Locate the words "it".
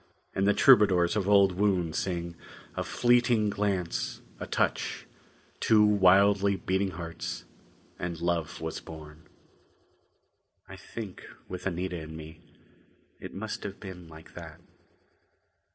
13.19-13.35